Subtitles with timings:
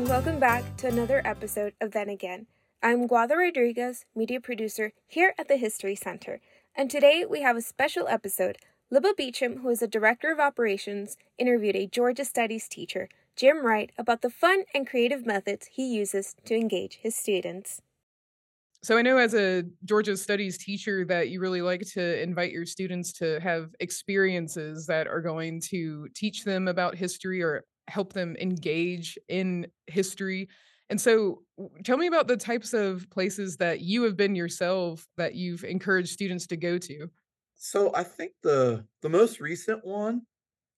[0.00, 2.46] and welcome back to another episode of Then Again.
[2.82, 6.40] I'm Guada Rodriguez, media producer here at the History Center,
[6.74, 8.56] and today we have a special episode.
[8.90, 13.92] Libba Beaucham, who is a director of operations, interviewed a Georgia Studies teacher, Jim Wright,
[13.98, 17.82] about the fun and creative methods he uses to engage his students.
[18.82, 22.64] So I know as a Georgia Studies teacher that you really like to invite your
[22.64, 28.36] students to have experiences that are going to teach them about history or help them
[28.40, 30.48] engage in history.
[30.88, 31.42] And so
[31.84, 36.10] tell me about the types of places that you have been yourself that you've encouraged
[36.10, 37.08] students to go to.
[37.56, 40.22] So I think the the most recent one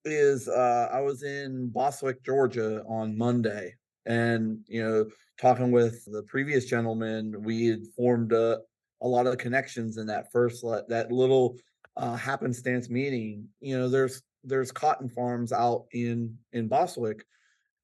[0.05, 3.75] is uh I was in Bostwick, Georgia on Monday
[4.07, 5.07] and you know
[5.41, 8.59] talking with the previous gentleman we had formed a,
[9.01, 11.57] a lot of connections in that first that little
[11.97, 17.25] uh, happenstance meeting you know there's there's cotton farms out in in bostwick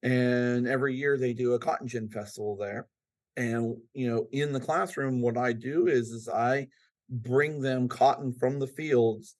[0.03, 2.87] and every year they do a cotton gin festival there
[3.37, 6.67] and you know in the classroom what i do is is i
[7.09, 9.37] bring them cotton from the fields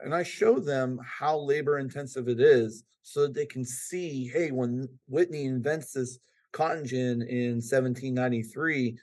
[0.00, 4.50] and i show them how labor intensive it is so that they can see hey
[4.50, 6.18] when whitney invents this
[6.52, 8.98] cotton gin in 1793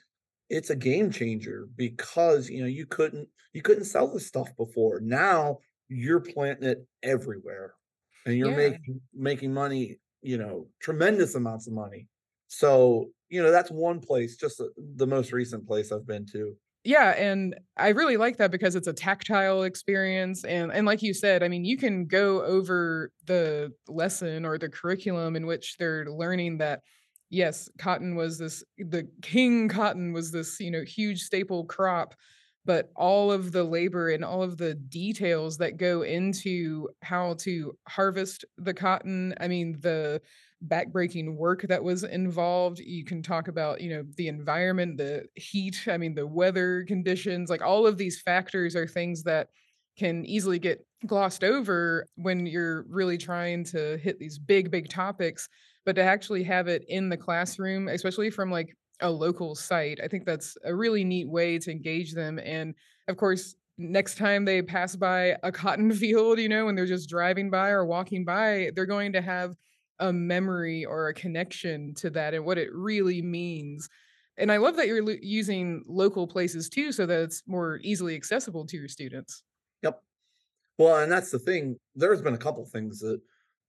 [0.50, 5.00] it's a game changer because you know you couldn't you couldn't sell this stuff before.
[5.00, 5.58] Now
[5.88, 7.74] you're planting it everywhere
[8.26, 8.56] and you're yeah.
[8.56, 12.06] making making money you know tremendous amounts of money
[12.48, 14.62] so you know that's one place just
[14.96, 18.86] the most recent place i've been to yeah and i really like that because it's
[18.86, 23.72] a tactile experience and and like you said i mean you can go over the
[23.88, 26.80] lesson or the curriculum in which they're learning that
[27.30, 32.14] yes cotton was this the king cotton was this you know huge staple crop
[32.68, 37.74] but all of the labor and all of the details that go into how to
[37.88, 40.20] harvest the cotton i mean the
[40.66, 45.86] backbreaking work that was involved you can talk about you know the environment the heat
[45.88, 49.48] i mean the weather conditions like all of these factors are things that
[49.96, 55.48] can easily get glossed over when you're really trying to hit these big big topics
[55.86, 60.08] but to actually have it in the classroom especially from like a local site i
[60.08, 62.74] think that's a really neat way to engage them and
[63.08, 67.08] of course next time they pass by a cotton field you know when they're just
[67.08, 69.54] driving by or walking by they're going to have
[70.00, 73.88] a memory or a connection to that and what it really means.
[74.36, 78.14] And I love that you're lo- using local places too, so that it's more easily
[78.14, 79.42] accessible to your students.
[79.82, 80.00] Yep.
[80.78, 81.76] Well, and that's the thing.
[81.96, 83.20] There's been a couple things that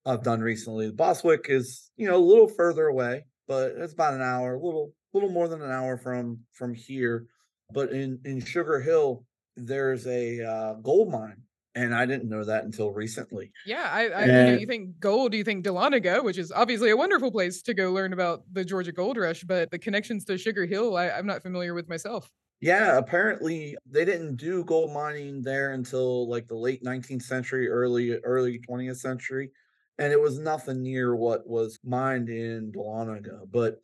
[0.05, 0.91] I've done recently.
[0.91, 4.93] Bostwick is, you know, a little further away, but it's about an hour, a little,
[5.13, 7.27] little more than an hour from from here.
[7.71, 9.25] But in in Sugar Hill,
[9.55, 11.43] there's a uh, gold mine
[11.75, 13.51] and I didn't know that until recently.
[13.65, 16.89] Yeah, I, I and, you, know, you think gold, you think Dahlonega, which is obviously
[16.89, 20.37] a wonderful place to go learn about the Georgia Gold Rush, but the connections to
[20.37, 22.29] Sugar Hill, I, I'm not familiar with myself.
[22.61, 28.19] Yeah, apparently they didn't do gold mining there until like the late 19th century, early
[28.23, 29.51] early 20th century,
[29.97, 33.49] and it was nothing near what was mined in Dahlonega.
[33.49, 33.81] But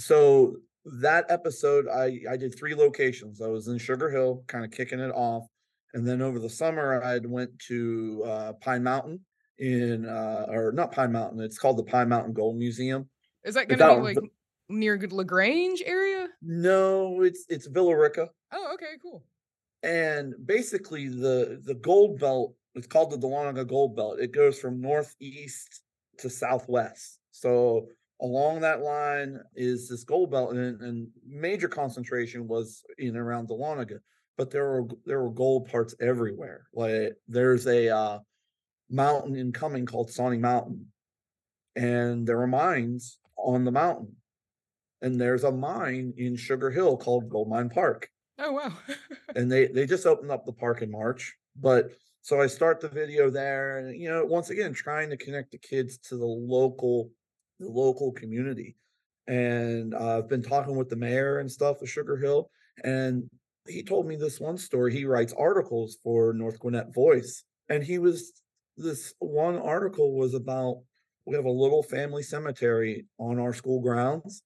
[0.00, 3.40] so that episode, I I did three locations.
[3.40, 5.46] I was in Sugar Hill, kind of kicking it off.
[5.92, 9.20] And then over the summer, I went to uh, Pine Mountain
[9.58, 11.40] in, uh, or not Pine Mountain.
[11.40, 13.08] It's called the Pine Mountain Gold Museum.
[13.44, 14.28] Is that going to be like the,
[14.68, 16.28] near Lagrange area?
[16.42, 18.28] No, it's it's Villa Rica.
[18.52, 19.24] Oh, okay, cool.
[19.82, 22.54] And basically, the the gold belt.
[22.76, 24.20] It's called the Dahlonega Gold Belt.
[24.20, 25.82] It goes from northeast
[26.18, 27.18] to southwest.
[27.32, 27.88] So
[28.20, 34.00] along that line is this gold belt, and, and major concentration was in around Dahlonega
[34.40, 36.62] but there were there were gold parts everywhere.
[36.72, 38.18] Like there's a uh,
[38.88, 40.86] mountain in Cumming called Sawnee Mountain,
[41.76, 44.16] and there are mines on the mountain.
[45.02, 48.08] And there's a mine in Sugar Hill called Gold Mine Park.
[48.38, 48.72] Oh wow!
[49.36, 51.90] and they they just opened up the park in March, but
[52.22, 55.58] so I start the video there, and you know, once again, trying to connect the
[55.58, 57.10] kids to the local
[57.60, 58.74] the local community.
[59.28, 62.50] And uh, I've been talking with the mayor and stuff of Sugar Hill,
[62.82, 63.30] and
[63.68, 64.92] he told me this one story.
[64.92, 68.32] He writes articles for North Gwinnett Voice, and he was
[68.76, 70.82] this one article was about
[71.26, 74.42] we have a little family cemetery on our school grounds,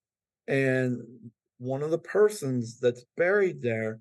[0.49, 1.01] and
[1.59, 4.01] one of the persons that's buried there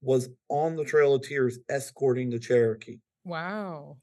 [0.00, 2.98] was on the Trail of Tears escorting the Cherokee.
[3.24, 3.98] Wow.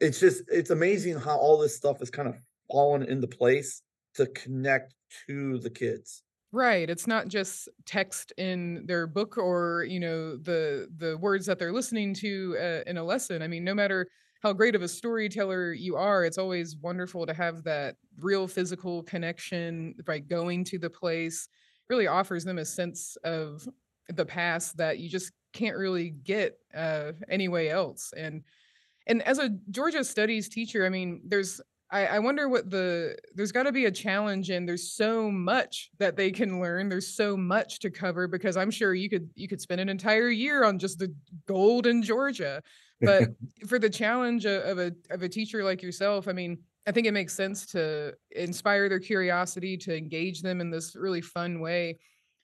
[0.00, 2.34] It's just it's amazing how all this stuff is kind of
[2.68, 3.82] fallen into place
[4.14, 4.94] to connect
[5.26, 6.22] to the kids.
[6.52, 6.88] Right.
[6.88, 11.72] It's not just text in their book or, you know, the the words that they're
[11.72, 13.42] listening to uh, in a lesson.
[13.42, 14.08] I mean, no matter
[14.42, 16.24] how great of a storyteller you are.
[16.24, 21.48] It's always wonderful to have that real physical connection by going to the place.
[21.88, 23.66] Really offers them a sense of
[24.08, 28.12] the past that you just can't really get uh, anyway else.
[28.16, 28.44] And
[29.06, 31.60] and as a Georgia studies teacher, I mean, there's
[31.90, 35.90] I, I wonder what the there's got to be a challenge and there's so much
[35.98, 39.46] that they can learn there's so much to cover because i'm sure you could you
[39.46, 41.14] could spend an entire year on just the
[41.46, 42.60] gold in georgia
[43.00, 43.28] but
[43.68, 47.06] for the challenge of, of a of a teacher like yourself i mean i think
[47.06, 51.96] it makes sense to inspire their curiosity to engage them in this really fun way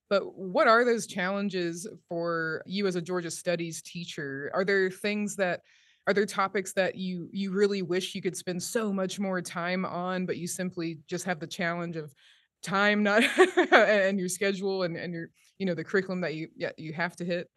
[0.08, 4.50] but what are those challenges for you as a georgia studies teacher?
[4.52, 5.62] Are there things that
[6.06, 9.84] are there topics that you you really wish you could spend so much more time
[9.84, 12.14] on but you simply just have the challenge of
[12.62, 13.22] time not
[13.72, 15.28] and your schedule and and your
[15.58, 17.48] you know the curriculum that you yeah you have to hit?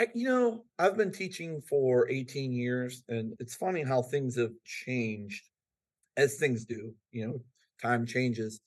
[0.00, 4.52] I, you know i've been teaching for 18 years and it's funny how things have
[4.64, 5.48] changed
[6.16, 7.40] as things do you know
[7.80, 8.60] time changes.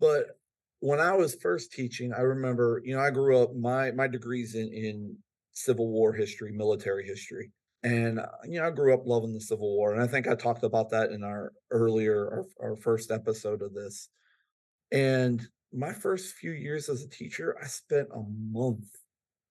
[0.00, 0.38] But
[0.80, 4.54] when i was first teaching i remember you know i grew up my my degrees
[4.54, 5.16] in in
[5.52, 7.50] civil war history military history
[7.84, 9.92] and, uh, you know, I grew up loving the Civil War.
[9.92, 13.74] And I think I talked about that in our earlier, our, our first episode of
[13.74, 14.08] this.
[14.90, 18.86] And my first few years as a teacher, I spent a month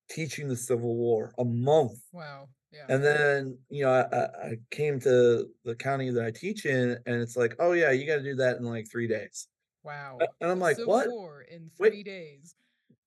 [0.10, 2.00] teaching the Civil War, a month.
[2.12, 2.50] Wow.
[2.72, 2.86] Yeah.
[2.90, 7.22] And then, you know, I, I came to the county that I teach in, and
[7.22, 9.48] it's like, oh, yeah, you got to do that in like three days.
[9.84, 10.18] Wow.
[10.42, 11.10] And I'm like, Civil what?
[11.10, 12.56] War in three Wait, days.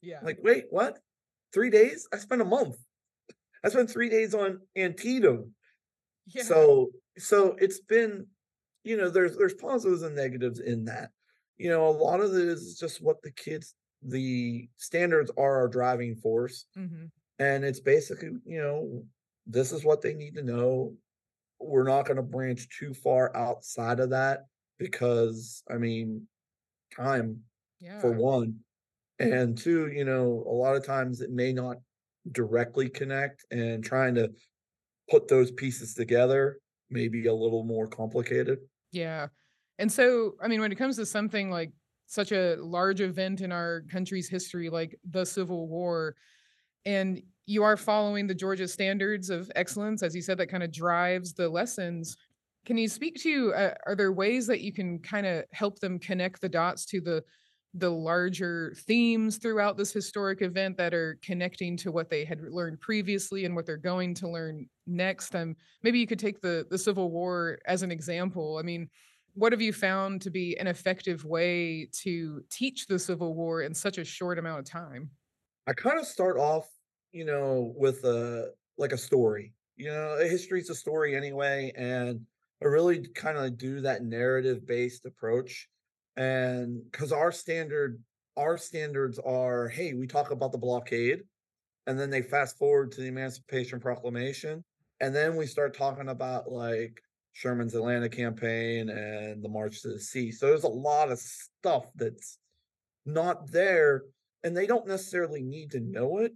[0.03, 0.21] Yeah.
[0.23, 1.01] like, wait, what?
[1.53, 2.07] Three days?
[2.13, 2.77] I spent a month.
[3.67, 5.55] I spent three days on Antietam.
[6.27, 6.43] Yeah.
[6.43, 8.27] So so it's been,
[8.85, 11.11] you know, there's there's positives and negatives in that.
[11.59, 15.69] You know, a lot of it is just what the kids the standards are our
[15.69, 16.67] driving force.
[16.75, 17.07] hmm
[17.39, 19.05] And it's basically, you know,
[19.47, 20.97] this is what they need to know.
[21.59, 24.47] We're not going to branch too far outside of that
[24.79, 26.29] because I mean,
[26.95, 27.45] time
[28.01, 28.61] for one.
[29.19, 31.79] And two, you know, a lot of times it may not
[32.33, 34.31] directly connect and trying to
[35.11, 36.59] put those pieces together
[36.91, 38.59] may be a little more complicated.
[38.93, 39.29] Yeah.
[39.79, 41.73] And so, I mean, when it comes to something like
[42.07, 46.15] such a large event in our country's history, like the Civil War,
[46.85, 50.73] and you are following the Georgia standards of excellence, as you said, that kind of
[50.73, 52.17] drives the lessons.
[52.65, 55.99] Can you speak to, uh, are there ways that you can kind of help them
[55.99, 57.23] connect the dots to the
[57.79, 62.81] the larger themes throughout this historic event that are connecting to what they had learned
[62.81, 65.35] previously and what they're going to learn next.
[65.35, 68.57] Um, maybe you could take the the Civil War as an example.
[68.59, 68.89] I mean,
[69.35, 73.75] what have you found to be an effective way to teach the Civil War in
[73.75, 75.11] such a short amount of time?
[75.67, 76.67] I kind of start off,
[77.13, 79.53] you know, with a like a story.
[79.77, 82.21] You know, history's a story anyway, and
[82.63, 85.69] I really kind of do that narrative based approach.
[86.17, 88.03] And because our standard,
[88.37, 91.23] our standards are, hey, we talk about the blockade,
[91.87, 94.65] and then they fast forward to the Emancipation Proclamation,
[95.01, 97.01] and then we start talking about like
[97.33, 100.33] Sherman's Atlanta campaign and the March to the Sea.
[100.33, 102.39] So there's a lot of stuff that's
[103.05, 104.05] not there,
[104.43, 106.33] and they don't necessarily need to know it,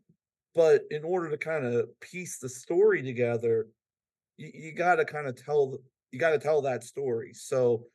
[0.55, 3.69] but in order to kind of piece the story together,
[4.37, 5.79] you, you got to kind of tell
[6.13, 7.33] you got to tell that story.
[7.33, 7.87] So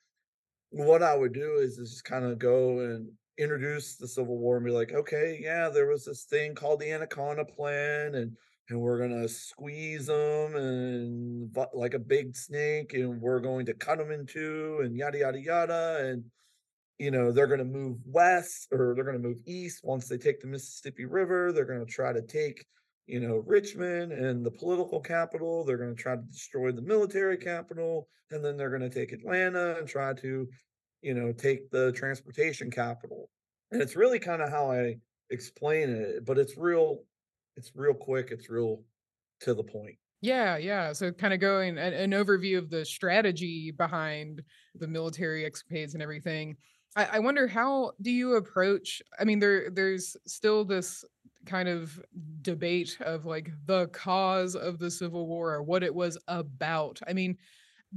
[0.75, 4.65] what I would do is just kind of go and introduce the Civil War and
[4.65, 8.36] be like, okay, yeah, there was this thing called the Anaconda Plan, and
[8.70, 13.74] and we're gonna squeeze them and bu- like a big snake, and we're going to
[13.74, 16.25] cut them in two, and yada yada yada, and
[17.00, 20.48] you know they're to move west or they're to move east once they take the
[20.48, 21.53] Mississippi River.
[21.53, 22.65] They're to try to take
[23.08, 25.64] you know Richmond and the political capital.
[25.64, 29.12] They're going to try to destroy the military capital, and then they're going to take
[29.12, 30.48] Atlanta and try to
[31.06, 33.30] you know, take the transportation capital.
[33.72, 34.96] And it's really kind of how I
[35.30, 37.04] explain it, but it's real,
[37.56, 38.82] it's real quick, it's real
[39.42, 39.96] to the point.
[40.22, 40.94] Yeah, yeah.
[40.94, 44.42] So kind of going an, an overview of the strategy behind
[44.74, 46.58] the military escapades and everything.
[46.96, 49.04] I, I wonder how do you approach?
[49.20, 51.06] I mean, there there's still this
[51.46, 52.02] kind of
[52.42, 57.00] debate of like the cause of the Civil War or what it was about.
[57.08, 57.38] I mean,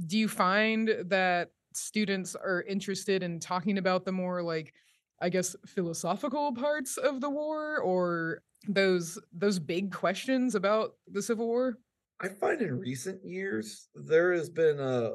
[0.07, 4.73] do you find that students are interested in talking about the more like
[5.21, 11.47] I guess philosophical parts of the war or those those big questions about the Civil
[11.47, 11.77] War?
[12.21, 15.11] I find in recent years there has been a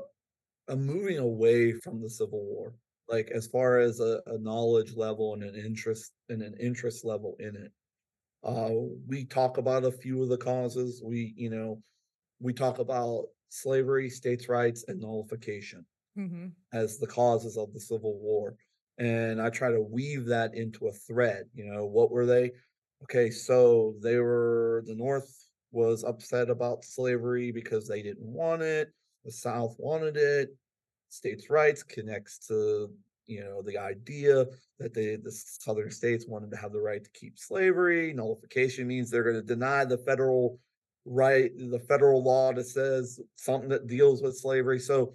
[0.68, 2.74] a moving away from the Civil War,
[3.08, 7.36] like as far as a, a knowledge level and an interest and an interest level
[7.38, 7.72] in it.
[8.44, 8.70] Uh,
[9.06, 11.02] we talk about a few of the causes.
[11.04, 11.82] We, you know,
[12.40, 15.86] we talk about slavery, states' rights, and nullification
[16.16, 18.56] hmm as the causes of the Civil War.
[18.98, 21.44] And I try to weave that into a thread.
[21.54, 22.50] You know, what were they?
[23.04, 28.92] Okay, so they were, the North was upset about slavery because they didn't want it,
[29.24, 30.48] the South wanted it.
[31.10, 32.92] States' rights connects to,
[33.26, 34.46] you know, the idea
[34.78, 38.12] that they, the Southern states wanted to have the right to keep slavery.
[38.12, 40.58] Nullification means they're going to deny the federal
[41.04, 44.78] right, the federal law that says something that deals with slavery.
[44.78, 45.14] So,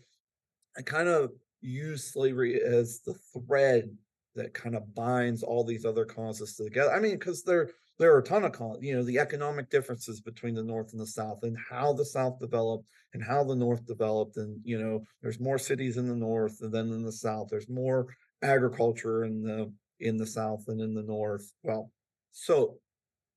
[0.77, 3.89] I kind of use slavery as the thread
[4.35, 6.91] that kind of binds all these other causes together.
[6.91, 10.55] I mean, because there there are a ton of you know, the economic differences between
[10.55, 14.37] the North and the South, and how the South developed and how the North developed,
[14.37, 17.49] and you know, there's more cities in the North than in the South.
[17.51, 18.07] There's more
[18.41, 21.51] agriculture in the in the South than in the North.
[21.61, 21.91] Well,
[22.31, 22.79] so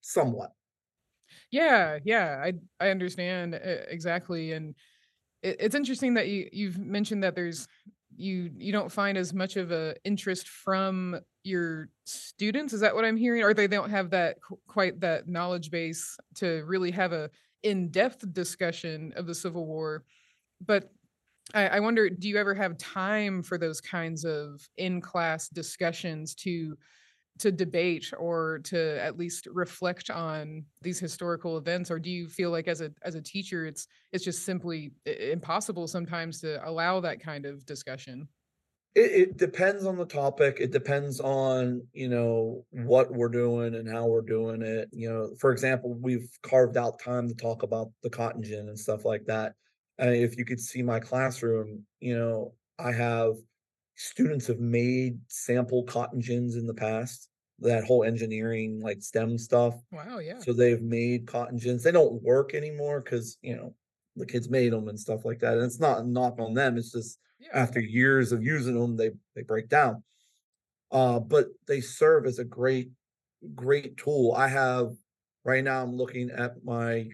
[0.01, 0.53] somewhat.
[1.51, 4.77] Yeah, yeah, I I understand exactly, and
[5.43, 7.67] it, it's interesting that you you've mentioned that there's
[8.15, 12.73] you you don't find as much of a interest from your students.
[12.73, 13.43] Is that what I'm hearing?
[13.43, 17.31] Or they don't have that quite that knowledge base to really have a
[17.63, 20.05] in-depth discussion of the Civil War.
[20.65, 20.91] But
[21.55, 26.77] I, I wonder, do you ever have time for those kinds of in-class discussions to
[27.39, 32.51] to debate or to at least reflect on these historical events or do you feel
[32.51, 37.21] like as a as a teacher it's it's just simply impossible sometimes to allow that
[37.21, 38.29] kind of discussion
[38.95, 40.59] It, it depends on the topic.
[40.61, 44.89] It depends on, you know, what we're doing and how we're doing it.
[44.93, 48.79] You know, for example, we've carved out time to talk about the cotton gin and
[48.79, 49.55] stuff like that.
[49.99, 53.37] And if you could see my classroom, you know, I have
[53.95, 57.29] students have made sample cotton gins in the past,
[57.61, 59.75] that whole engineering, like STEM stuff.
[59.93, 61.83] wow yeah So they've made cotton gins.
[61.83, 63.75] They don't work anymore because, you know,
[64.17, 65.55] the kids made them and stuff like that.
[65.55, 66.77] And it's not a knock on them.
[66.77, 70.03] It's just yeah after years of using them, they they break down.
[70.91, 72.91] Uh, but they serve as a great,
[73.55, 74.35] great tool.
[74.37, 74.93] I have
[75.45, 75.83] right now.
[75.83, 77.09] I'm looking at my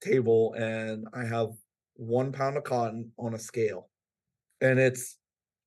[0.00, 1.48] table and I have
[1.94, 3.90] one pound of cotton on a scale,
[4.60, 5.18] and it's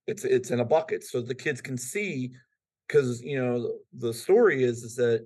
[0.08, 2.32] it's it's in a bucket so the kids can see
[2.88, 5.26] because you know the story is is that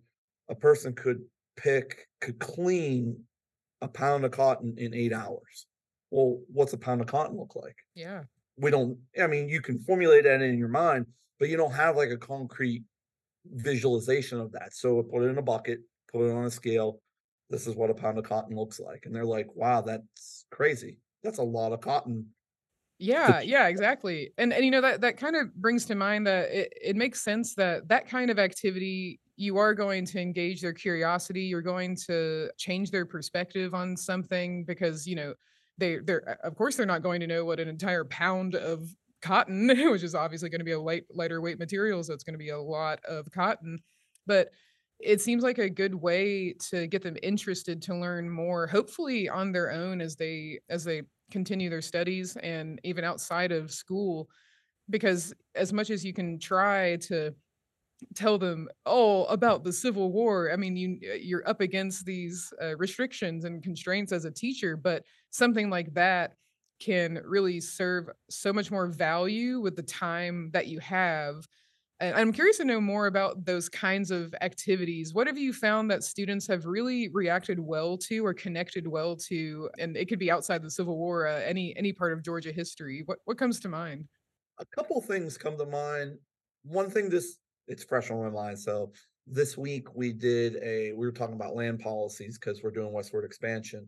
[0.50, 1.22] a person could
[1.58, 3.24] pick could clean
[3.82, 5.68] a pound of cotton in eight hours.
[6.12, 7.76] Well, what's a pound of cotton look like?
[7.96, 8.24] yeah
[8.60, 11.06] we don't i mean you can formulate that in your mind
[11.40, 12.84] but you don't have like a concrete
[13.46, 14.74] visualization of that.
[14.74, 15.80] So put it in a bucket
[16.12, 17.02] put it on a scale
[17.50, 19.06] this is what a pound of cotton looks like.
[19.06, 20.98] And they're like wow that's crazy.
[21.24, 22.28] That's a lot of cotton.
[23.02, 24.34] Yeah, yeah, exactly.
[24.38, 27.22] And and you know that that kind of brings to mind that it, it makes
[27.22, 31.96] sense that that kind of activity you are going to engage their curiosity, you're going
[31.96, 35.34] to change their perspective on something because, you know,
[35.80, 38.84] they they're uh, of course they're not going to know what an entire pound of
[39.22, 42.34] cotton, which is obviously going to be a light lighter weight material, so it's going
[42.34, 43.80] to be a lot of cotton.
[44.28, 44.50] But
[45.00, 49.52] it seems like a good way to get them interested to learn more hopefully on
[49.52, 54.28] their own as they as they continue their studies and even outside of school
[54.90, 57.34] because as much as you can try to
[58.16, 62.52] tell them oh about the civil war i mean you uh, you're up against these
[62.62, 66.34] uh, restrictions and constraints as a teacher but something like that
[66.80, 71.48] can really serve so much more value with the time that you have
[72.02, 75.14] and I'm curious to know more about those kinds of activities.
[75.14, 79.70] What have you found that students have really reacted well to or connected well to?
[79.80, 83.04] And it could be outside the Civil War, uh, any any part of Georgia history.
[83.06, 84.08] What what comes to mind?
[84.60, 86.18] a couple things come to mind
[86.64, 87.38] one thing this
[87.70, 88.60] it's fresh on my mind.
[88.60, 88.92] So
[89.28, 93.24] this week we did a we were talking about land policies because we're doing westward
[93.24, 93.88] expansion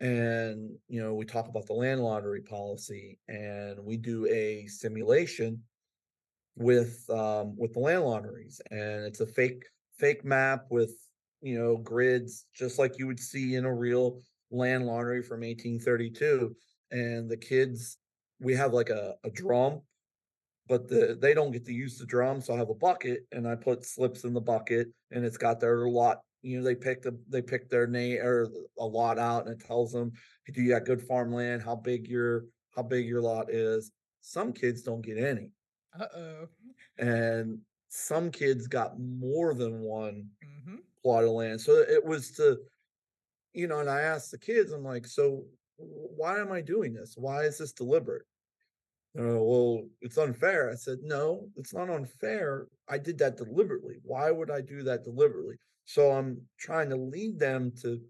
[0.00, 5.60] and you know we talk about the land lottery policy and we do a simulation
[6.56, 9.64] with um with the land lotteries and it's a fake
[9.98, 10.92] fake map with
[11.42, 16.54] you know grids just like you would see in a real land lottery from 1832
[16.92, 17.98] and the kids
[18.40, 19.80] we have like a, a drum
[20.70, 23.46] but the they don't get to use the drum so i have a bucket and
[23.46, 27.02] i put slips in the bucket and it's got their lot you know they pick
[27.02, 28.48] the they pick their name or
[28.78, 30.10] a lot out and it tells them
[30.54, 34.82] do you got good farmland how big your how big your lot is some kids
[34.82, 35.50] don't get any
[36.00, 36.48] Uh-oh.
[36.98, 37.58] and
[37.88, 41.60] some kids got more than one hmm plot of land.
[41.60, 42.58] So it was to,
[43.54, 45.44] you know, and I asked the kids, I'm like, so
[45.76, 47.14] why am I doing this?
[47.16, 48.24] Why is this deliberate?
[49.14, 50.70] Know, well, it's unfair.
[50.70, 52.66] I said, no, it's not unfair.
[52.88, 53.96] I did that deliberately.
[54.04, 55.56] Why would I do that deliberately?
[55.84, 58.00] So I'm trying to lead them to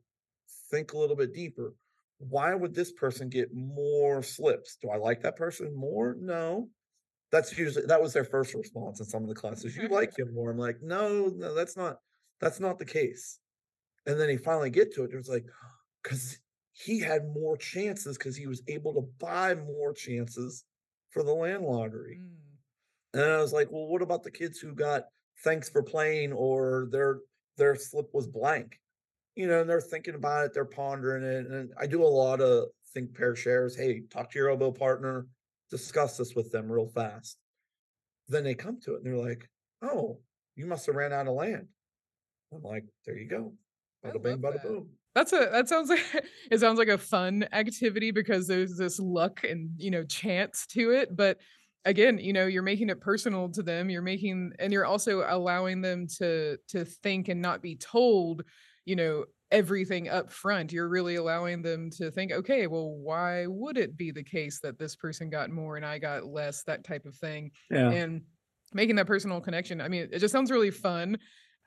[0.70, 1.74] think a little bit deeper.
[2.18, 4.76] why would this person get more slips?
[4.76, 6.16] Do I like that person more?
[6.20, 6.68] No.
[7.32, 9.74] That's usually that was their first response in some of the classes.
[9.74, 9.94] You mm-hmm.
[9.94, 10.50] like him more.
[10.50, 11.96] I'm like, no, no, that's not
[12.40, 13.38] that's not the case.
[14.06, 15.12] And then he finally get to it.
[15.12, 15.46] It was like,
[16.02, 16.38] because
[16.72, 20.64] he had more chances because he was able to buy more chances
[21.10, 22.20] for the land lottery.
[22.22, 23.22] Mm.
[23.22, 25.04] And I was like, well, what about the kids who got
[25.42, 27.20] thanks for playing or their
[27.56, 28.78] their slip was blank?
[29.36, 31.46] You know, and they're thinking about it, they're pondering it.
[31.46, 33.76] And I do a lot of think pair shares.
[33.76, 35.26] Hey, talk to your elbow partner,
[35.70, 37.38] discuss this with them real fast.
[38.28, 39.48] Then they come to it and they're like,
[39.82, 40.18] oh,
[40.56, 41.66] you must have ran out of land.
[42.52, 43.52] I'm like, there you go.
[44.04, 44.62] Bada bing, bada that.
[44.62, 44.88] boom.
[45.14, 46.04] That's a that sounds like
[46.50, 50.92] it sounds like a fun activity because there's this luck and you know chance to
[50.92, 51.14] it.
[51.16, 51.38] But
[51.84, 53.90] again, you know, you're making it personal to them.
[53.90, 58.42] You're making and you're also allowing them to to think and not be told,
[58.84, 60.72] you know, everything up front.
[60.72, 64.78] You're really allowing them to think, okay, well, why would it be the case that
[64.78, 67.50] this person got more and I got less, that type of thing.
[67.70, 67.90] Yeah.
[67.90, 68.22] And
[68.72, 69.80] making that personal connection.
[69.80, 71.18] I mean, it just sounds really fun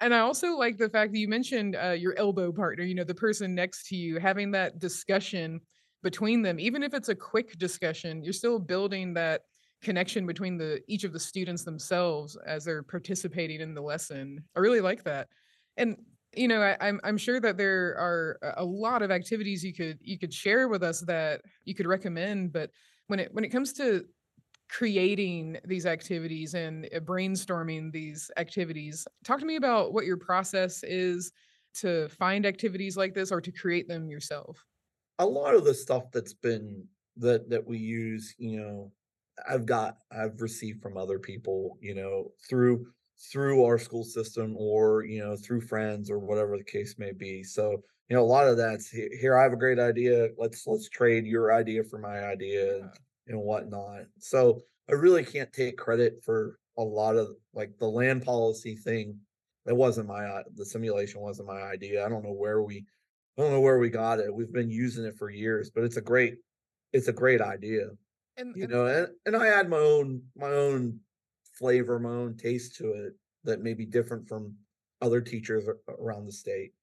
[0.01, 3.03] and I also like the fact that you mentioned uh, your elbow partner, you know,
[3.03, 5.61] the person next to you, having that discussion
[6.01, 9.41] between them, even if it's a quick discussion, you're still building that
[9.81, 14.43] connection between the each of the students themselves as they're participating in the lesson.
[14.55, 15.27] I really like that.
[15.77, 15.97] And
[16.35, 19.73] you know, I, I'm I'm sure that there are a- a lot of activities you
[19.73, 22.71] could you could share with us that you could recommend, but
[23.07, 24.05] when it when it comes to
[24.69, 29.07] creating these activities and uh, brainstorming these activities.
[29.23, 31.31] Talk to me about what your process is
[31.75, 34.63] to find activities like this or to create them yourself.
[35.19, 36.83] a lot of the stuff that's been
[37.17, 38.91] that that we use you know
[39.47, 42.85] i've got i've received from other people you know through
[43.31, 47.43] through our school system or you know through friends or whatever the case may be
[47.43, 47.71] so
[48.09, 51.25] you know a lot of that's here i have a great idea let's let's trade
[51.25, 52.89] your idea for my idea and,
[53.27, 58.23] and whatnot so i really can't take credit for a lot of like the land
[58.23, 59.17] policy thing
[59.65, 62.85] that wasn't my the simulation wasn't my idea i don't know where we
[63.37, 64.33] I don't know where we got it.
[64.33, 66.35] We've been using it for years, but it's a great
[66.91, 67.87] it's a great idea.
[68.37, 70.99] And, You and know, and, and I add my own my own
[71.53, 74.55] flavor, my own taste to it that may be different from
[75.01, 75.67] other teachers
[75.99, 76.73] around the state.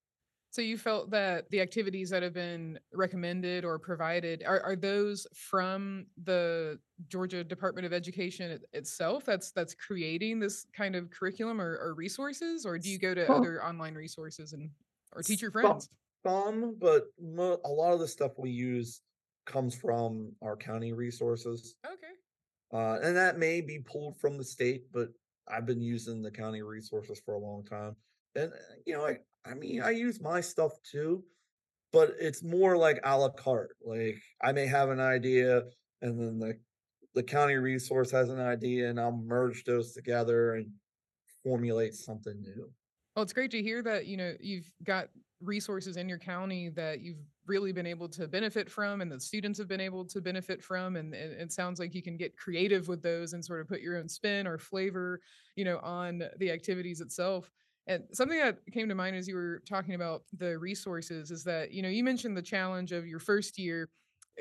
[0.50, 5.26] So you felt that the activities that have been recommended or provided are, are those
[5.34, 11.60] from the Georgia Department of Education it- itself that's that's creating this kind of curriculum
[11.60, 13.36] or, or resources or do you go to Huh.
[13.36, 14.70] other online resources and
[15.14, 15.88] or teacher friends?
[16.26, 19.00] Some, but mo- a lot of the stuff we use
[19.46, 21.76] comes from our county resources.
[21.86, 22.12] Okay.
[22.72, 25.08] Uh, and that may be pulled from the state, but
[25.48, 27.96] I've been using the county resources for a long time.
[28.34, 31.24] And uh, you know, I I mean, I use my stuff too,
[31.92, 33.76] but it's more like a la carte.
[33.84, 35.64] Like I may have an idea,
[36.02, 36.58] and then the
[37.14, 40.72] the county resource has an idea, and I'll merge those together and
[41.42, 42.70] formulate something new.
[43.16, 45.08] Well, it's great to hear that, you know, you've got
[45.42, 49.58] resources in your county that you've really been able to benefit from and the students
[49.58, 50.96] have been able to benefit from.
[50.96, 53.80] And it, it sounds like you can get creative with those and sort of put
[53.80, 55.20] your own spin or flavor,
[55.56, 57.50] you know, on the activities itself.
[57.90, 61.72] And something that came to mind as you were talking about the resources is that,
[61.72, 63.88] you know, you mentioned the challenge of your first year,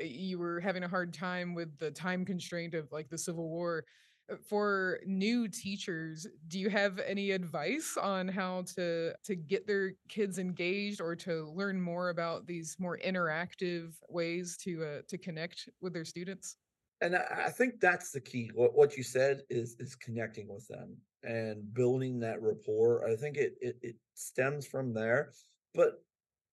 [0.00, 3.48] uh, you were having a hard time with the time constraint of like the Civil
[3.48, 3.84] War.
[4.30, 9.94] Uh, for new teachers do you have any advice on how to to get their
[10.08, 15.68] kids engaged or to learn more about these more interactive ways to uh, to connect
[15.80, 16.56] with their students?
[17.00, 18.52] And I, think that's the key.
[18.54, 23.06] What what you said is is connecting with them and building that rapport.
[23.08, 25.32] I think it it, it stems from there,
[25.74, 26.02] but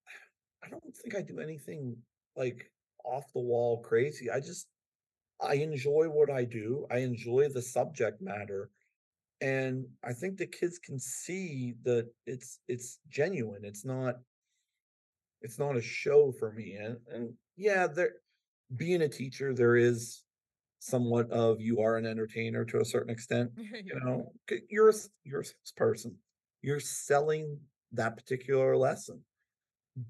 [0.63, 1.97] I don't think I do anything
[2.35, 2.71] like
[3.05, 4.29] off the wall crazy.
[4.29, 4.67] I just
[5.41, 6.85] I enjoy what I do.
[6.91, 8.69] I enjoy the subject matter.
[9.39, 13.63] And I think the kids can see that it's it's genuine.
[13.63, 14.15] It's not
[15.41, 16.73] it's not a show for me.
[16.73, 18.13] And and yeah, there
[18.75, 20.23] being a teacher, there is
[20.79, 23.51] somewhat of you are an entertainer to a certain extent.
[23.57, 24.31] You know,
[24.69, 26.15] you're a, you're a salesperson.
[26.61, 27.59] You're selling
[27.93, 29.21] that particular lesson.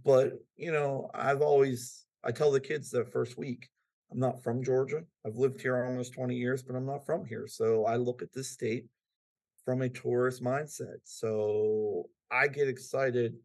[0.04, 3.70] But you know, I've always I tell the kids the first week,
[4.12, 5.04] I'm not from Georgia.
[5.26, 7.48] I've lived here almost 20 years, but I'm not from here.
[7.48, 8.86] So I look at this state
[9.64, 11.00] from a tourist mindset.
[11.04, 13.36] So I get excited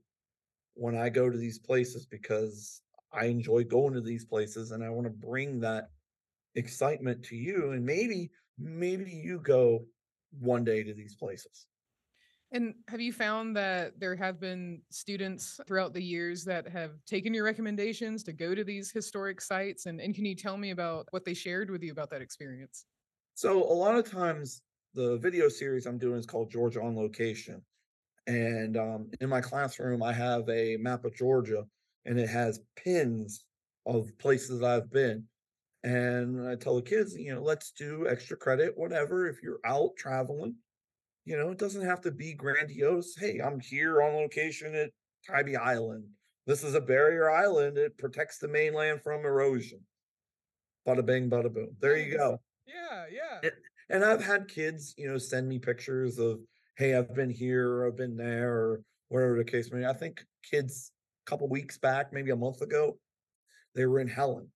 [0.75, 2.81] when I go to these places because
[3.13, 5.91] I enjoy going to these places and I want to bring that
[6.55, 9.85] excitement to you and maybe maybe you go
[10.39, 11.67] one day to these places.
[12.53, 17.33] And have you found that there have been students throughout the years that have taken
[17.33, 19.87] your recommendations to go to these historic sites?
[19.87, 22.85] And, and can you tell me about what they shared with you about that experience?
[23.35, 24.61] So a lot of times
[24.93, 27.63] the video series I'm doing is called Georgia on Location.
[28.27, 31.65] And um, in my classroom, I have a map of Georgia
[32.05, 33.47] and it has pins
[33.87, 35.25] of places I've been.
[35.85, 39.29] And I tell the kids, you know, let's do extra credit, whatever.
[39.29, 40.55] If you're out traveling,
[41.25, 43.17] you know, it doesn't have to be grandiose.
[43.17, 44.91] Hey, I'm here on location at
[45.29, 46.05] Tybee Island.
[46.47, 47.79] This is a barrier island.
[47.79, 49.81] It protects the mainland from erosion.
[50.87, 51.77] Bada bing, bada boom.
[51.81, 52.41] There you go.
[52.67, 53.41] Yeah, yeah.
[53.43, 53.53] And,
[53.91, 56.41] and I've had kids, you know, send me pictures of,
[56.77, 59.87] hey, I've been here, or I've been there, or whatever the case may be.
[59.87, 60.91] I think kids
[61.27, 62.99] a couple weeks back, maybe a month ago,
[63.75, 64.49] they were in Helen.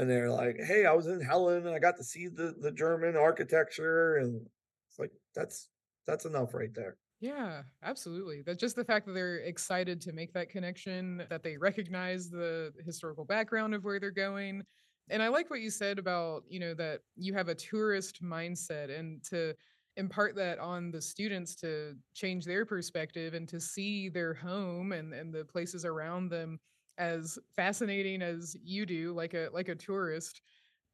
[0.00, 2.72] And they're like, hey, I was in Helen and I got to see the, the
[2.72, 4.16] German architecture.
[4.16, 4.46] And
[4.88, 5.68] it's like, that's
[6.06, 6.96] that's enough right there.
[7.20, 8.40] Yeah, absolutely.
[8.40, 12.72] That just the fact that they're excited to make that connection, that they recognize the
[12.82, 14.62] historical background of where they're going.
[15.10, 18.98] And I like what you said about, you know, that you have a tourist mindset
[18.98, 19.54] and to
[19.98, 25.12] impart that on the students to change their perspective and to see their home and,
[25.12, 26.58] and the places around them
[27.00, 30.42] as fascinating as you do, like a like a tourist.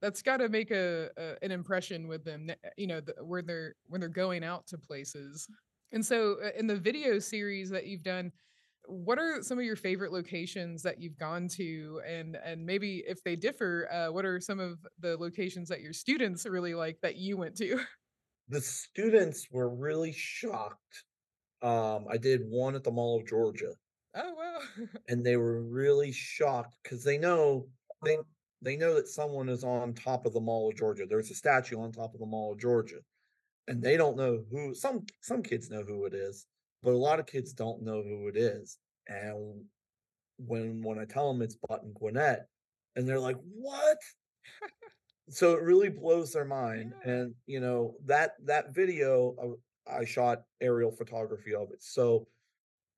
[0.01, 3.75] That's got to make a, a an impression with them, you know, the, when they're
[3.89, 5.49] when they're going out to places.
[5.93, 8.31] And so, uh, in the video series that you've done,
[8.87, 12.01] what are some of your favorite locations that you've gone to?
[12.07, 15.93] And and maybe if they differ, uh, what are some of the locations that your
[15.93, 17.81] students really like that you went to?
[18.49, 21.03] The students were really shocked.
[21.63, 23.73] Um, I did one at the Mall of Georgia,
[24.17, 24.87] Oh wow!
[25.09, 27.67] and they were really shocked because they know
[28.05, 28.27] they oh.
[28.63, 31.07] they know that someone is on top of the Mall of Georgia.
[31.09, 33.01] There's a statue on top of the Mall of Georgia
[33.69, 36.47] and they don't know who some some kids know who it is,
[36.83, 38.79] but a lot of kids don't know who it is.
[39.09, 39.65] And
[40.39, 42.47] when when I tell them it's Button Gwinnett,
[42.95, 43.99] and they're like, "What?"
[45.29, 46.93] So it really blows their mind.
[47.05, 51.83] yeah, And you know that that video I, I shot aerial photography of it.
[51.83, 52.27] So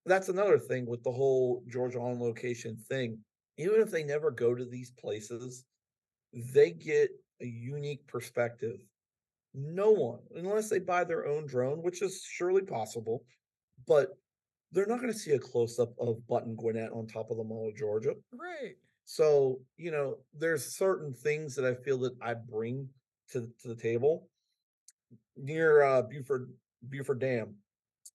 [0.08, 3.18] that's another thing with the whole Georgia on location thing.
[3.56, 5.64] Even if they never go to these places,
[6.32, 8.80] they get a unique perspective
[9.54, 13.24] no one, unless they buy their own drone, which is surely possible,
[13.86, 14.10] but
[14.72, 17.44] they're not going to see a close up of Button Gwinnett on top of the
[17.44, 18.14] Mall of Georgia.
[18.32, 18.76] right.
[19.04, 22.88] So, you know, there's certain things that I feel that I bring
[23.32, 24.28] to to the table
[25.36, 26.52] near uh Buford
[26.86, 27.54] Buford Dam.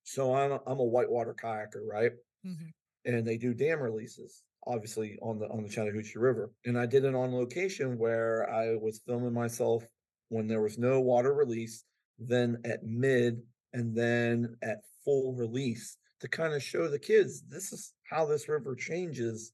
[0.03, 2.11] So I'm a, I'm a whitewater kayaker, right?
[2.43, 2.69] hmm
[3.05, 6.51] and they do dam releases obviously on the on the Chattahoochee River.
[6.65, 9.85] And I did it on location where I was filming myself
[10.29, 11.83] when there was no water release,
[12.17, 13.41] then at mid
[13.73, 18.47] and then at full release to kind of show the kids this is how this
[18.47, 19.51] river changes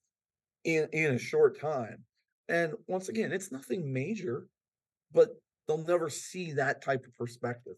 [0.63, 2.03] in in a short time.
[2.47, 4.47] And once again, it's nothing major,
[5.12, 5.29] but
[5.67, 7.75] they'll never see that type of perspective.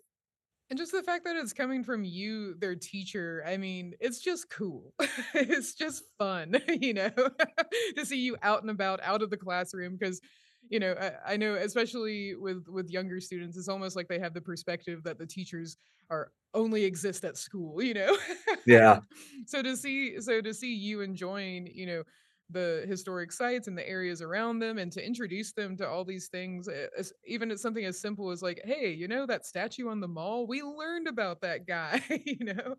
[0.71, 4.49] And just the fact that it's coming from you, their teacher, I mean, it's just
[4.49, 4.93] cool.
[5.33, 7.09] it's just fun, you know,
[7.97, 9.97] to see you out and about, out of the classroom.
[9.97, 10.21] Because,
[10.69, 14.33] you know, I, I know, especially with with younger students, it's almost like they have
[14.33, 15.75] the perspective that the teachers
[16.09, 18.17] are only exist at school, you know.
[18.65, 19.01] Yeah.
[19.47, 22.03] so to see, so to see you enjoying, you know,
[22.51, 26.27] the historic sites and the areas around them and to introduce them to all these
[26.27, 29.99] things as, even it's something as simple as like hey you know that statue on
[29.99, 32.75] the mall we learned about that guy you know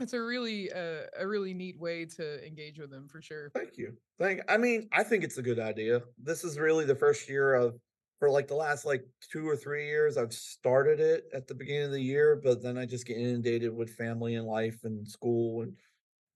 [0.00, 3.78] it's a really uh, a really neat way to engage with them for sure Thank
[3.78, 3.94] you.
[4.18, 6.02] Thank I mean, I think it's a good idea.
[6.22, 7.78] This is really the first year of
[8.18, 11.86] for like the last like 2 or 3 years, I've started it at the beginning
[11.86, 15.62] of the year, but then I just get inundated with family and life and school
[15.62, 15.74] and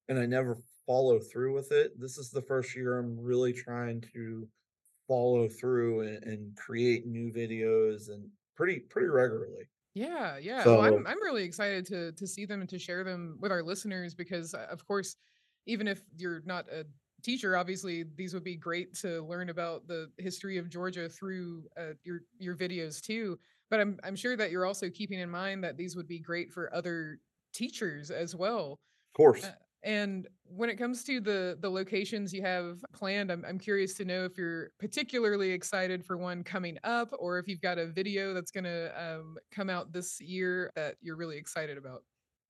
[0.08, 1.98] and I never follow through with it.
[2.00, 4.48] This is the first year I'm really trying to
[5.08, 9.64] follow through and, and create new videos and pretty pretty regularly.
[9.94, 10.62] Yeah, yeah.
[10.66, 13.62] Oh, I'm I'm really excited to to see them and to share them with our
[13.62, 15.16] listeners because uh, of course,
[15.66, 16.84] even if you're not a
[17.22, 21.94] teacher, obviously these would be great to learn about the history of Georgia through uh,
[22.04, 23.38] your your videos too.
[23.70, 26.52] But I'm I'm sure that you're also keeping in mind that these would be great
[26.52, 27.18] for other
[27.54, 28.80] teachers as well
[29.42, 29.50] of uh, course.
[29.86, 34.04] And when it comes to the the locations you have planned, I'm I'm curious to
[34.04, 38.34] know if you're particularly excited for one coming up, or if you've got a video
[38.34, 42.02] that's gonna um, come out this year that you're really excited about.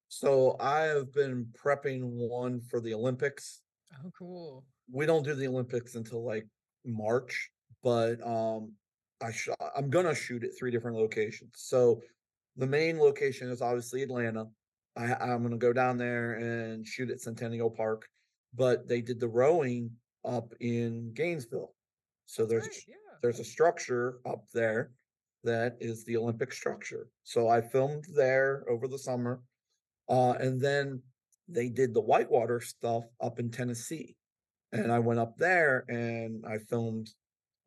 [0.08, 3.62] So I have been prepping one for the Olympics
[4.04, 4.64] Oh, cool.
[4.90, 6.46] we don't do the Olympics until like
[6.84, 7.50] March,
[7.82, 8.72] but um
[9.22, 11.52] I sh- I'm gonna shoot at three different locations.
[11.56, 12.02] So
[12.56, 14.46] the main location is obviously Atlanta,
[14.96, 18.08] I, I'm going to go down there and shoot at Centennial Park.
[18.54, 19.90] But they did the rowing
[20.24, 21.74] up in Gainesville.
[22.26, 22.82] So there's a right.
[22.88, 22.94] Yeah.
[23.22, 24.90] there's a structure up there
[25.44, 27.08] that is the Olympic structure.
[27.22, 29.40] So I filmed there over the summer.
[30.08, 31.02] Uh, and then
[31.48, 34.16] they did the whitewater stuff up in Tennessee.
[34.72, 37.10] And I went up there and I filmed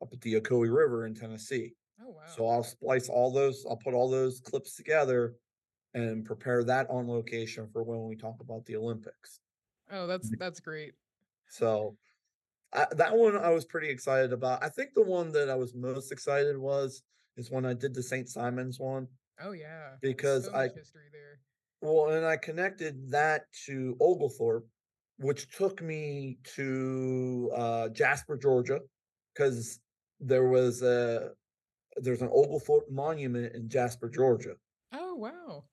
[0.02, 1.72] up at the Ocoee River in Tennessee.
[2.02, 2.22] Oh wow.
[2.36, 5.34] So I'll splice all those, I'll put all those clips together
[5.94, 9.40] and prepare that on location for when we talk about the Olympics.
[9.90, 10.92] oh, that's that's great.
[11.48, 11.96] So
[12.72, 14.62] I, that one I was pretty excited about.
[14.62, 17.02] I think the one that I was most excited was
[17.36, 18.28] is when I did the St.
[18.28, 19.08] Simon's one.
[19.42, 19.90] Oh yeah.
[20.00, 21.40] Because so I- history there.
[21.82, 24.66] Well, and I connected that to Oglethorpe,
[25.18, 28.80] which took me to uh, Jasper, Georgia,
[29.34, 29.80] because
[30.20, 31.30] there was a
[31.96, 34.54] there's an Oglethorpe monument in Jasper, Georgia.
[34.92, 35.64] Oh wow.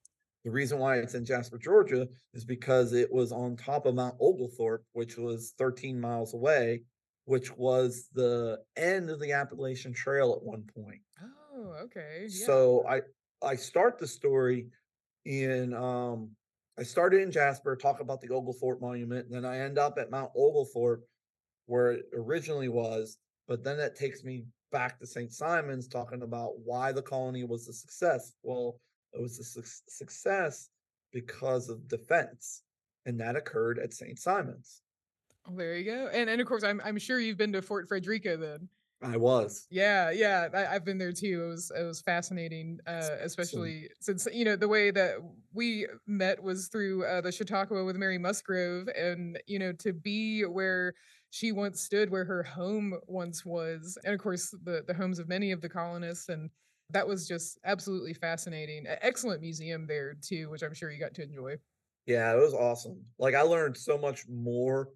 [0.47, 4.15] The reason why it's in Jasper, Georgia is because it was on top of Mount
[4.21, 6.83] Oglethorpe, which was 13 miles away,
[7.25, 11.01] which was the end of the Appalachian Trail at one point.
[11.21, 12.27] Oh, okay.
[12.29, 12.45] Yeah.
[12.45, 13.01] So I
[13.45, 14.67] I start the story
[15.25, 16.29] in um
[16.79, 20.11] I started in Jasper, talk about the Oglethorpe Monument, and then I end up at
[20.11, 21.03] Mount Oglethorpe
[21.65, 23.17] where it originally was,
[23.49, 25.33] but then that takes me back to St.
[25.33, 28.31] Simon's talking about why the colony was a success.
[28.43, 28.79] Well,
[29.17, 30.69] it was a suc- success
[31.11, 32.63] because of defense,
[33.05, 34.19] and that occurred at St.
[34.19, 34.81] Simon's.
[35.47, 36.09] Oh, there you go.
[36.13, 38.69] And and of course, I'm I'm sure you've been to Fort Frederica then.
[39.01, 39.67] I was.
[39.69, 41.43] Yeah, yeah, I, I've been there too.
[41.43, 45.17] It was it was fascinating, uh, especially since you know the way that
[45.53, 50.41] we met was through uh, the Chautauqua with Mary Musgrove, and you know to be
[50.41, 50.93] where
[51.29, 55.29] she once stood, where her home once was, and of course the the homes of
[55.29, 56.49] many of the colonists, and
[56.91, 58.85] that was just absolutely fascinating.
[58.87, 61.57] Excellent museum there too, which I'm sure you got to enjoy.
[62.05, 63.03] Yeah, it was awesome.
[63.19, 64.89] Like I learned so much more.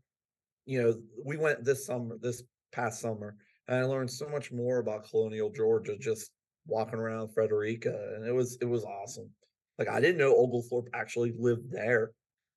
[0.66, 3.36] You know, we went this summer, this past summer,
[3.68, 6.32] and I learned so much more about colonial Georgia just
[6.66, 9.30] walking around Frederica, and it was it was awesome.
[9.78, 12.12] Like I didn't know Oglethorpe actually lived there.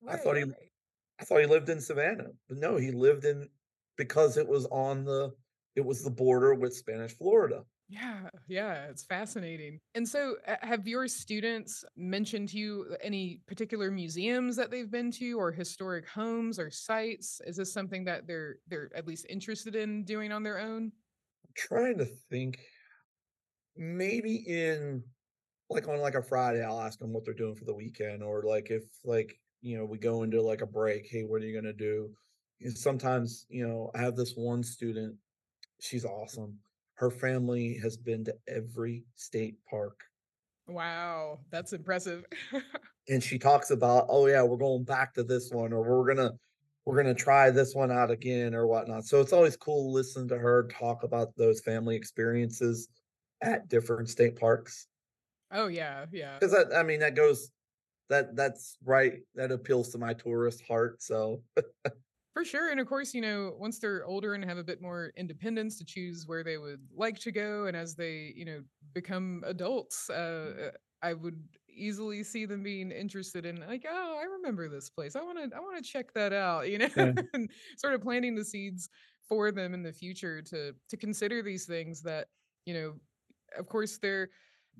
[0.07, 0.53] I thought he-
[1.18, 3.49] I thought he lived in Savannah, but no, he lived in
[3.97, 5.31] because it was on the
[5.77, 7.64] it was the border with Spanish Florida.
[7.87, 9.81] Yeah, yeah, it's fascinating.
[9.94, 15.11] And so, uh, have your students mentioned to you any particular museums that they've been
[15.12, 17.42] to, or historic homes or sites?
[17.47, 20.92] Is this something that they're they're at least interested in doing on their own?
[21.55, 22.59] trying to think
[23.77, 25.05] maybe in
[25.70, 28.42] like on like a Friday, I'll ask them what they're doing for the weekend, or
[28.42, 31.55] like if like you know we go into like a break, hey, what are you
[31.55, 32.14] gonna do?
[32.61, 35.18] And sometimes you know I have this one student,
[35.81, 36.61] she's awesome.
[36.94, 40.04] Her family has been to every state park,
[40.66, 42.24] Wow, that's impressive.
[43.09, 46.33] and she talks about, oh yeah, we're going back to this one, or we're gonna
[46.87, 49.04] we're gonna try this one out again, or whatnot.
[49.04, 52.88] So it's always cool to listen to her talk about those family experiences
[53.42, 54.87] at different state parks.
[55.52, 56.38] oh yeah, yeah.
[56.38, 57.50] because that I mean that goes
[58.09, 61.02] that that's right that appeals to my tourist heart.
[61.02, 61.42] So
[62.35, 62.70] For sure.
[62.70, 65.85] And of course, you know, once they're older and have a bit more independence to
[65.85, 70.73] choose where they would like to go, and as they, you know, become adults, uh,
[71.01, 75.14] I would easily see them being interested in like, oh, I remember this place.
[75.14, 77.12] I want to, I want to check that out, you know, Yeah.
[77.35, 78.88] and sort of planting the seeds
[79.23, 82.29] for them in the future to to consider these things that,
[82.66, 82.94] you know,
[83.57, 84.31] of course they're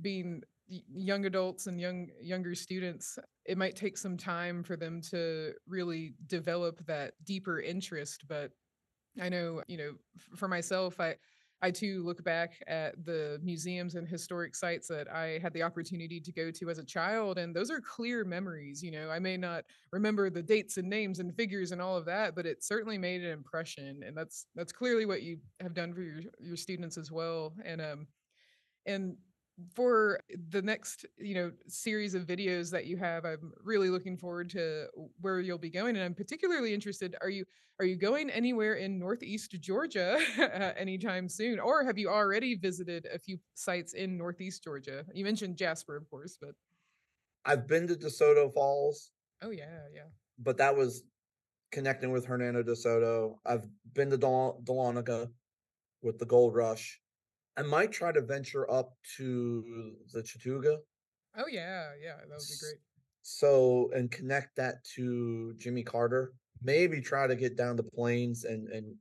[0.01, 5.53] being young adults and young younger students it might take some time for them to
[5.69, 8.51] really develop that deeper interest but
[9.21, 9.93] i know you know
[10.35, 11.15] for myself i
[11.61, 16.19] i too look back at the museums and historic sites that i had the opportunity
[16.19, 19.11] to go to as a child and those are clear memories you know?
[19.11, 22.47] I may not remember the dates and names and figures and all of that but
[22.47, 26.23] it certainly made an impression and that's that's clearly what you have done for your
[26.41, 28.07] your students as well and um
[28.87, 29.17] and
[29.75, 34.51] for the next you know series of videos that you have i'm really looking forward
[34.51, 34.87] to
[35.21, 37.45] where you'll be going and i'm particularly interested are you
[37.79, 40.19] are you going anywhere in northeast georgia
[40.77, 45.57] anytime soon or have you already visited a few sites in northeast georgia you mentioned
[45.57, 46.51] jasper of course but
[47.47, 49.11] I've been to DeSoto Falls,
[49.43, 50.05] oh yeah yeah
[50.39, 51.05] but that was
[51.71, 53.37] connecting with Hernando DeSoto.
[53.45, 55.29] I've been to Del- Dahlonega
[56.03, 57.01] with the Gold Rush.
[57.57, 60.79] I might try to venture up to the Chattooga.
[61.37, 62.81] oh yeah yeah that would be great
[63.23, 66.33] So and connect that to Jimmy Carter.
[66.63, 68.95] Maybe try to get down to Plains and and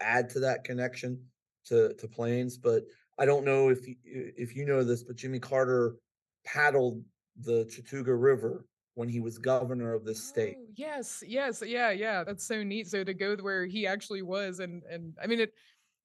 [0.00, 1.20] add to that connection
[1.66, 2.58] to to Plains.
[2.58, 2.84] But
[3.18, 5.96] I don't know if you, if you know this, but Jimmy Carter
[6.44, 7.02] paddled
[7.40, 10.56] the Chattooga River when he was governor of this state.
[10.58, 12.24] Oh, yes, yes, yeah, yeah.
[12.24, 12.88] That's so neat.
[12.88, 15.52] So to go where he actually was, and and I mean it.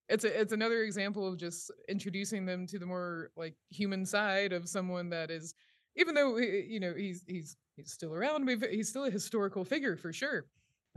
[0.09, 4.53] It's a, it's another example of just introducing them to the more like human side
[4.53, 5.53] of someone that is,
[5.95, 10.13] even though you know he's he's he's still around, he's still a historical figure for
[10.13, 10.45] sure.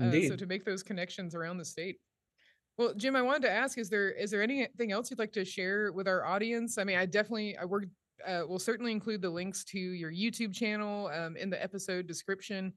[0.00, 1.96] Uh, so to make those connections around the state.
[2.78, 5.44] Well, Jim, I wanted to ask: is there is there anything else you'd like to
[5.44, 6.78] share with our audience?
[6.78, 7.84] I mean, I definitely I work.
[8.26, 12.72] Uh, we'll certainly include the links to your YouTube channel um, in the episode description.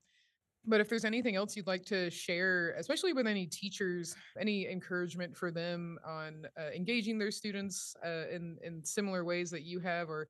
[0.65, 5.36] But if there's anything else you'd like to share, especially with any teachers, any encouragement
[5.36, 10.10] for them on uh, engaging their students uh, in in similar ways that you have,
[10.10, 10.30] or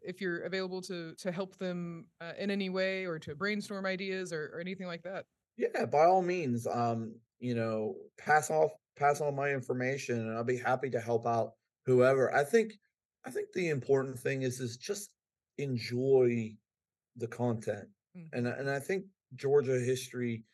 [0.00, 4.32] if you're available to to help them uh, in any way, or to brainstorm ideas,
[4.32, 5.26] or, or anything like that.
[5.58, 10.44] Yeah, by all means, um, you know, pass off pass on my information, and I'll
[10.44, 11.52] be happy to help out
[11.84, 12.34] whoever.
[12.34, 12.72] I think
[13.26, 15.10] I think the important thing is is just
[15.58, 16.56] enjoy
[17.16, 18.36] the content, mm-hmm.
[18.36, 20.44] and and I think Georgia history,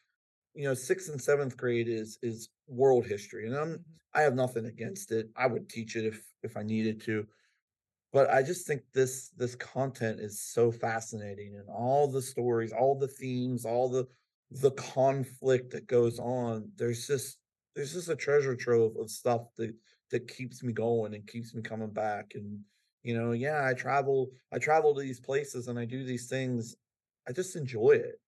[0.55, 3.83] you know, sixth and seventh grade is is world history, and I'm mm-hmm.
[4.15, 5.31] I have nothing against it.
[5.37, 7.27] I would teach it if if I needed to,
[8.13, 12.99] but I just think this this content is so fascinating, and all the stories, all
[12.99, 14.07] the themes, all the
[14.51, 16.71] the conflict that goes on.
[16.77, 17.39] There's just
[17.75, 19.75] there's just a treasure trove of stuff that
[20.11, 22.61] that keeps me going and keeps me coming back and
[23.03, 26.77] you know yeah i travel i travel to these places and i do these things
[27.29, 28.21] i just enjoy it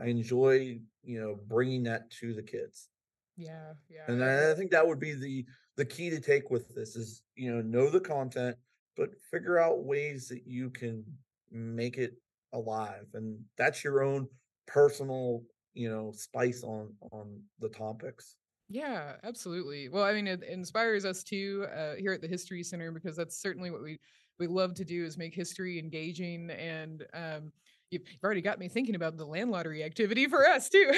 [0.00, 2.88] I enjoy, you know, bringing that to the kids.
[3.36, 4.04] Yeah, yeah.
[4.08, 5.44] And I, I think that would be the
[5.76, 8.56] the key to take with this is, you know, know the content,
[8.96, 11.04] but figure out ways that you can
[11.50, 12.14] make it
[12.52, 13.06] alive.
[13.14, 14.26] And that's your own
[14.66, 15.42] personal,
[15.74, 18.36] you know, spice on on the topics.
[18.68, 19.88] Yeah, absolutely.
[19.88, 23.40] Well, I mean, it inspires us too uh, here at the History Center because that's
[23.40, 23.98] certainly what we
[24.38, 27.52] we love to do is make history engaging and um,
[27.90, 30.90] you've already got me thinking about the land lottery activity for us too.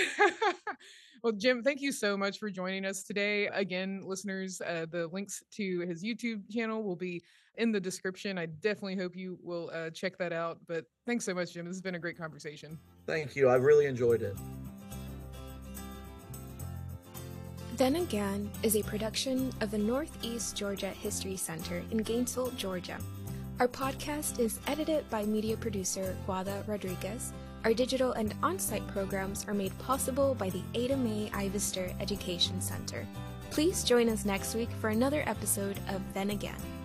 [1.22, 3.46] well, Jim, thank you so much for joining us today.
[3.48, 7.22] Again, listeners, uh, the links to his YouTube channel will be
[7.56, 8.38] in the description.
[8.38, 10.58] I definitely hope you will uh, check that out.
[10.66, 11.66] But thanks so much, Jim.
[11.66, 12.78] This has been a great conversation.
[13.06, 13.48] Thank you.
[13.48, 14.36] I really enjoyed it.
[17.76, 22.98] Then Again is a production of the Northeast Georgia History Center in Gainesville, Georgia.
[23.60, 27.32] Our podcast is edited by media producer Guada Rodriguez.
[27.64, 32.60] Our digital and on site programs are made possible by the Ada Mae Ivester Education
[32.60, 33.04] Center.
[33.50, 36.77] Please join us next week for another episode of Then Again.